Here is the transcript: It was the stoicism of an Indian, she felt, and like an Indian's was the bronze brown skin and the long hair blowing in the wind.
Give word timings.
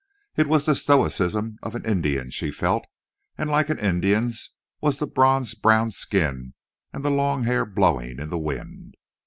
It 0.35 0.47
was 0.47 0.65
the 0.65 0.73
stoicism 0.73 1.57
of 1.61 1.75
an 1.75 1.85
Indian, 1.85 2.31
she 2.31 2.49
felt, 2.49 2.87
and 3.37 3.51
like 3.51 3.69
an 3.69 3.77
Indian's 3.77 4.49
was 4.81 4.97
the 4.97 5.05
bronze 5.05 5.53
brown 5.53 5.91
skin 5.91 6.55
and 6.91 7.05
the 7.05 7.11
long 7.11 7.43
hair 7.43 7.67
blowing 7.67 8.19
in 8.19 8.29
the 8.29 8.39
wind. 8.39 8.97